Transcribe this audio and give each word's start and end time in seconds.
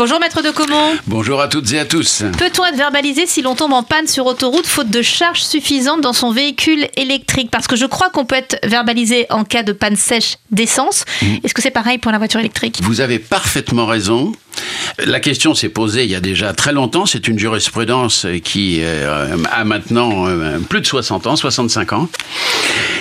Bonjour 0.00 0.18
maître 0.18 0.40
de 0.40 0.48
Comont. 0.48 0.96
Bonjour 1.06 1.42
à 1.42 1.48
toutes 1.48 1.74
et 1.74 1.78
à 1.78 1.84
tous. 1.84 2.22
Peut-on 2.38 2.64
être 2.64 2.78
verbalisé 2.78 3.26
si 3.26 3.42
l'on 3.42 3.54
tombe 3.54 3.74
en 3.74 3.82
panne 3.82 4.06
sur 4.06 4.24
autoroute 4.24 4.66
faute 4.66 4.88
de 4.88 5.02
charge 5.02 5.42
suffisante 5.42 6.00
dans 6.00 6.14
son 6.14 6.32
véhicule 6.32 6.88
électrique? 6.96 7.50
Parce 7.50 7.66
que 7.66 7.76
je 7.76 7.84
crois 7.84 8.08
qu'on 8.08 8.24
peut 8.24 8.36
être 8.36 8.58
verbalisé 8.66 9.26
en 9.28 9.44
cas 9.44 9.62
de 9.62 9.72
panne 9.72 9.96
sèche 9.96 10.38
d'essence. 10.50 11.04
Mm. 11.20 11.26
Est-ce 11.44 11.52
que 11.52 11.60
c'est 11.60 11.70
pareil 11.70 11.98
pour 11.98 12.12
la 12.12 12.16
voiture 12.16 12.40
électrique? 12.40 12.78
Vous 12.82 13.02
avez 13.02 13.18
parfaitement 13.18 13.84
raison. 13.84 14.32
La 15.04 15.20
question 15.20 15.54
s'est 15.54 15.68
posée 15.68 16.04
il 16.04 16.10
y 16.10 16.14
a 16.14 16.20
déjà 16.20 16.54
très 16.54 16.72
longtemps. 16.72 17.04
C'est 17.04 17.28
une 17.28 17.38
jurisprudence 17.38 18.26
qui 18.42 18.78
euh, 18.80 19.36
a 19.52 19.64
maintenant 19.64 20.26
euh, 20.26 20.60
plus 20.60 20.80
de 20.80 20.86
60 20.86 21.26
ans, 21.26 21.36
65 21.36 21.92
ans, 21.92 22.08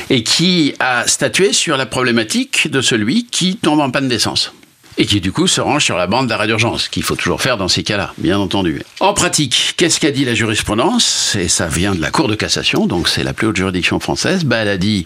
et 0.10 0.24
qui 0.24 0.74
a 0.82 1.08
statué 1.08 1.54
sur 1.54 1.78
la 1.78 1.86
problématique 1.86 2.70
de 2.70 2.82
celui 2.82 3.26
qui 3.26 3.56
tombe 3.56 3.80
en 3.80 3.90
panne 3.90 4.10
d'essence 4.10 4.52
et 5.00 5.06
qui 5.06 5.22
du 5.22 5.32
coup 5.32 5.48
se 5.48 5.62
range 5.62 5.86
sur 5.86 5.98
la 5.98 6.06
bande 6.06 6.28
d'arrêt 6.28 6.46
d'urgence, 6.46 6.90
qu'il 6.90 7.04
faut 7.04 7.16
toujours 7.16 7.42
faire 7.42 7.58
dans 7.58 7.70
ces 7.70 7.84
cas-là, 7.84 8.14
bien 8.18 8.38
entendu. 8.38 8.84
En 9.00 9.14
pratique, 9.14 9.74
qu'est-ce 9.78 10.00
qu'a 10.00 10.12
dit 10.12 10.26
la 10.26 10.36
jurisprudence? 10.36 11.36
Et 11.40 11.48
ça 11.48 11.68
vient 11.68 11.96
de 11.96 12.02
la 12.02 12.12
Cour 12.12 12.28
de 12.28 12.36
cassation, 12.36 12.86
donc 12.86 13.08
c'est 13.08 13.24
la 13.24 13.34
plus 13.34 13.48
haute 13.48 13.56
juridiction 13.56 14.00
française. 14.00 14.44
Bah, 14.44 14.58
elle 14.58 14.68
a 14.68 14.78
dit 14.78 15.06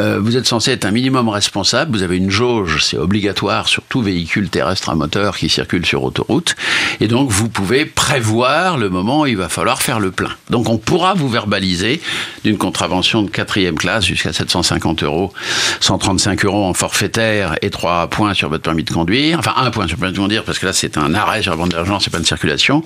euh, 0.00 0.18
vous 0.18 0.36
êtes 0.36 0.46
censé 0.46 0.70
être 0.72 0.86
un 0.86 0.90
minimum 0.90 1.28
responsable. 1.28 1.96
Vous 1.96 2.02
avez 2.02 2.16
une 2.16 2.30
jauge, 2.30 2.82
c'est 2.82 2.96
obligatoire 2.96 3.68
sur 3.68 3.82
tout 3.82 4.00
véhicule 4.00 4.48
terrestre 4.48 4.88
à 4.88 4.94
moteur 4.94 5.36
qui 5.36 5.48
circule 5.50 5.84
sur 5.84 6.02
autoroute. 6.02 6.56
Et 7.00 7.08
donc, 7.08 7.30
vous 7.30 7.48
pouvez 7.48 7.84
prévoir 7.84 8.78
le 8.78 8.88
moment 8.88 9.22
où 9.22 9.26
il 9.26 9.36
va 9.36 9.50
falloir 9.50 9.82
faire 9.82 10.00
le 10.00 10.10
plein. 10.10 10.30
Donc, 10.48 10.68
on 10.70 10.78
pourra 10.78 11.12
vous 11.12 11.28
verbaliser 11.28 12.00
d'une 12.44 12.56
contravention 12.56 13.22
de 13.22 13.30
quatrième 13.30 13.76
classe 13.76 14.06
jusqu'à 14.06 14.32
750 14.32 15.02
euros, 15.02 15.32
135 15.80 16.44
euros 16.46 16.64
en 16.64 16.72
forfaitaire 16.72 17.56
et 17.60 17.68
3 17.68 18.08
points 18.08 18.32
sur 18.32 18.48
votre 18.48 18.62
permis 18.62 18.84
de 18.84 18.90
conduire. 18.90 19.38
Enfin, 19.38 19.52
un 19.56 19.70
point 19.70 19.86
sur 19.86 19.96
le 19.96 20.00
permis 20.00 20.14
de 20.14 20.18
conduire 20.18 20.44
parce 20.44 20.58
que 20.58 20.66
là, 20.66 20.72
c'est 20.72 20.96
un 20.96 21.14
arrêt 21.14 21.42
sur 21.42 21.50
la 21.50 21.58
bande 21.58 21.70
d'argent, 21.70 22.00
c'est 22.00 22.10
pas 22.10 22.18
une 22.18 22.24
circulation. 22.24 22.82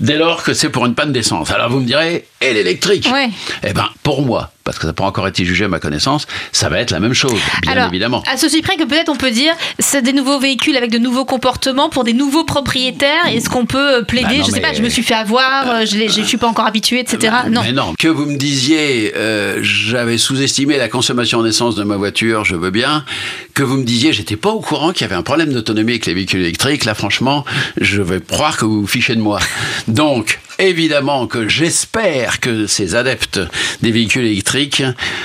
Dès 0.00 0.16
lors 0.16 0.42
que 0.42 0.54
c'est 0.54 0.70
pour 0.70 0.86
une 0.86 0.94
panne 0.94 1.12
d'essence. 1.12 1.50
Alors, 1.50 1.68
vous 1.68 1.80
me 1.80 1.86
direz, 1.86 2.26
et 2.40 2.54
l'électrique 2.54 3.08
Eh 3.62 3.72
ben, 3.72 3.88
pour 4.02 4.24
moi, 4.24 4.52
parce 4.66 4.78
que 4.78 4.82
ça 4.82 4.88
n'a 4.88 4.92
pas 4.94 5.04
encore 5.04 5.28
été 5.28 5.44
jugé 5.44 5.64
à 5.64 5.68
ma 5.68 5.78
connaissance, 5.78 6.26
ça 6.52 6.68
va 6.68 6.80
être 6.80 6.90
la 6.90 7.00
même 7.00 7.14
chose, 7.14 7.38
bien 7.62 7.72
Alors, 7.72 7.88
évidemment. 7.88 8.22
À 8.30 8.36
ceci 8.36 8.62
près 8.62 8.76
que 8.76 8.84
peut-être 8.84 9.08
on 9.08 9.16
peut 9.16 9.30
dire, 9.30 9.52
c'est 9.78 10.02
des 10.02 10.12
nouveaux 10.12 10.38
véhicules 10.38 10.76
avec 10.76 10.90
de 10.90 10.98
nouveaux 10.98 11.24
comportements 11.24 11.88
pour 11.88 12.04
des 12.04 12.12
nouveaux 12.12 12.44
propriétaires. 12.44 13.26
Est-ce 13.28 13.48
qu'on 13.48 13.66
peut 13.66 13.96
euh, 13.96 14.02
plaider? 14.02 14.38
Bah 14.38 14.44
Je 14.44 14.50
ne 14.50 14.54
sais 14.54 14.60
pas, 14.60 14.72
je 14.72 14.82
me 14.82 14.88
suis 14.88 15.02
fait 15.02 15.14
avoir, 15.14 15.70
euh, 15.70 15.84
je 15.86 16.20
ne 16.20 16.26
suis 16.26 16.36
pas 16.36 16.48
encore 16.48 16.66
habitué, 16.66 17.00
etc. 17.00 17.18
Bah, 17.44 17.50
non. 17.50 17.62
Mais 17.64 17.72
non. 17.72 17.94
Que 17.98 18.08
vous 18.08 18.26
me 18.26 18.36
disiez, 18.36 19.12
euh, 19.16 19.58
j'avais 19.62 20.18
sous-estimé 20.18 20.76
la 20.78 20.88
consommation 20.88 21.42
d'essence 21.42 21.74
de 21.74 21.84
ma 21.84 21.96
voiture, 21.96 22.44
je 22.44 22.56
veux 22.56 22.70
bien. 22.70 23.04
Que 23.54 23.62
vous 23.62 23.76
me 23.76 23.84
disiez, 23.84 24.12
j'étais 24.12 24.36
pas 24.36 24.50
au 24.50 24.60
courant 24.60 24.92
qu'il 24.92 25.02
y 25.02 25.04
avait 25.04 25.14
un 25.14 25.22
problème 25.22 25.52
d'autonomie 25.52 25.92
avec 25.92 26.06
les 26.06 26.14
véhicules 26.14 26.40
électriques. 26.40 26.84
Là, 26.84 26.94
franchement, 26.94 27.44
je 27.80 28.02
vais 28.02 28.20
croire 28.20 28.56
que 28.56 28.64
vous 28.64 28.82
vous 28.82 28.86
fichez 28.86 29.14
de 29.14 29.20
moi. 29.20 29.40
Donc, 29.88 30.38
Évidemment 30.58 31.26
que 31.26 31.48
j'espère 31.48 32.40
que 32.40 32.66
ces 32.66 32.94
adeptes 32.94 33.40
des 33.82 33.90
véhicules 33.90 34.24
électriques 34.24 34.82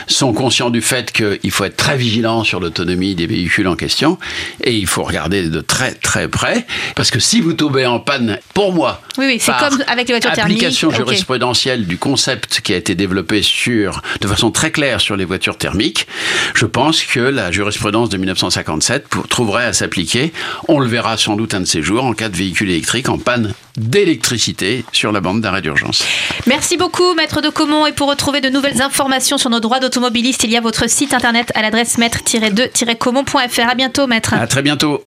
sont 0.07 0.33
conscients 0.33 0.69
du 0.69 0.81
fait 0.81 1.11
qu'il 1.11 1.51
faut 1.51 1.63
être 1.63 1.77
très 1.77 1.95
vigilant 1.95 2.43
sur 2.43 2.59
l'autonomie 2.59 3.15
des 3.15 3.27
véhicules 3.27 3.67
en 3.67 3.75
question 3.75 4.17
et 4.63 4.73
il 4.73 4.87
faut 4.87 5.03
regarder 5.03 5.47
de 5.47 5.61
très 5.61 5.93
très 5.93 6.27
près 6.27 6.65
parce 6.95 7.11
que 7.11 7.19
si 7.19 7.39
vous 7.39 7.53
tombez 7.53 7.85
en 7.85 7.99
panne, 7.99 8.39
pour 8.53 8.73
moi, 8.73 9.01
oui, 9.17 9.25
oui 9.27 9.37
c'est 9.39 9.53
comme 9.57 9.81
avec 9.87 10.07
les 10.07 10.15
voitures 10.15 10.33
thermiques. 10.33 10.57
Application 10.57 10.91
jurisprudentielle 10.91 11.87
du 11.87 11.97
concept 11.97 12.61
qui 12.61 12.73
a 12.73 12.77
été 12.77 12.95
développé 12.95 13.41
sur, 13.41 14.01
de 14.19 14.27
façon 14.27 14.51
très 14.51 14.71
claire 14.71 14.99
sur 14.99 15.15
les 15.15 15.25
voitures 15.25 15.57
thermiques, 15.57 16.07
je 16.53 16.65
pense 16.65 17.03
que 17.03 17.19
la 17.19 17.51
jurisprudence 17.51 18.09
de 18.09 18.17
1957 18.17 19.07
trouverait 19.29 19.65
à 19.65 19.73
s'appliquer. 19.73 20.33
On 20.67 20.79
le 20.79 20.87
verra 20.87 21.17
sans 21.17 21.35
doute 21.35 21.53
un 21.53 21.61
de 21.61 21.65
ces 21.65 21.81
jours 21.81 22.03
en 22.03 22.13
cas 22.13 22.29
de 22.29 22.35
véhicule 22.35 22.69
électrique 22.69 23.07
en 23.09 23.17
panne 23.17 23.53
d'électricité 23.77 24.83
sur 24.91 25.11
la 25.11 25.21
bande 25.21 25.41
d'arrêt 25.41 25.61
d'urgence. 25.61 26.03
Merci 26.47 26.77
beaucoup, 26.77 27.13
Maître 27.15 27.41
de 27.41 27.49
Comont. 27.49 27.85
Et 27.85 27.93
pour 27.93 28.09
retrouver 28.09 28.41
de 28.41 28.49
nouvelles 28.49 28.81
informations 28.81 29.37
sur 29.37 29.49
nos 29.49 29.59
droits 29.59 29.79
d'automobiliste, 29.79 30.43
il 30.43 30.51
y 30.51 30.57
a 30.57 30.61
votre 30.61 30.89
site 30.89 31.13
internet 31.13 31.51
à 31.55 31.61
l'adresse 31.61 31.97
maître-2-comont.fr. 31.97 33.69
À 33.69 33.75
bientôt, 33.75 34.07
Maître. 34.07 34.33
À 34.33 34.47
très 34.47 34.61
bientôt. 34.61 34.99